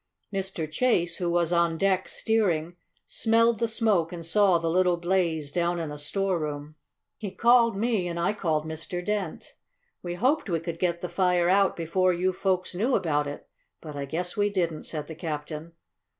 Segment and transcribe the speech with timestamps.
[0.33, 0.67] "Mr.
[0.67, 5.79] Chase, who was on deck steering, smelled the smoke and saw the little blaze down
[5.79, 6.73] in a storeroom.
[7.17, 9.05] He called me and I called Mr.
[9.05, 9.53] Dent.
[10.01, 13.47] We hoped we could get the fire out before you folks knew about it.
[13.79, 15.73] But I guess we didn't," said the captain.